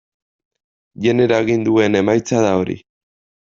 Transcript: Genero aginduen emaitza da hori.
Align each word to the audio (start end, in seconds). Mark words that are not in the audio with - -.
Genero 1.07 1.37
aginduen 1.41 2.01
emaitza 2.01 2.43
da 2.49 2.57
hori. 2.65 2.81